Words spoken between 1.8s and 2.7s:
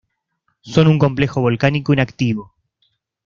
inactivo.